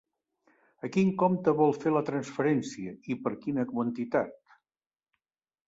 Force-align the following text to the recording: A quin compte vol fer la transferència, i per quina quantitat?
A 0.87 0.89
quin 0.95 1.11
compte 1.23 1.53
vol 1.59 1.75
fer 1.83 1.93
la 1.93 2.03
transferència, 2.09 2.95
i 3.15 3.19
per 3.27 3.37
quina 3.47 3.69
quantitat? 3.75 4.59